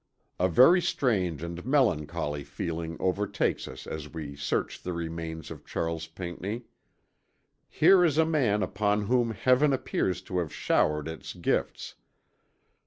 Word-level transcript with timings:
"A 0.39 0.49
very 0.49 0.81
strange 0.81 1.43
and 1.43 1.63
melancholy 1.63 2.43
feeling 2.43 2.97
overtakes 2.99 3.67
us 3.67 3.85
as 3.85 4.11
we 4.11 4.35
search 4.35 4.81
the 4.81 4.93
remains 4.93 5.51
of 5.51 5.63
Charles 5.63 6.07
Pinckney. 6.07 6.63
Here 7.69 8.03
is 8.03 8.17
a 8.17 8.25
man 8.25 8.63
upon 8.63 9.03
whom 9.05 9.29
Heaven 9.29 9.73
appears 9.73 10.23
to 10.23 10.39
have 10.39 10.51
showered 10.51 11.07
its 11.07 11.35
gifts. 11.35 11.93